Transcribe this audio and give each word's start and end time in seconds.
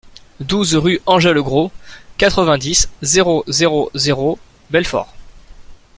douze 0.39 0.73
rue 0.73 0.99
Engel 1.05 1.39
Gros, 1.43 1.71
quatre-vingt-dix, 2.17 2.89
zéro 3.03 3.43
zéro 3.47 3.91
zéro, 3.93 4.39
Belfort 4.71 5.13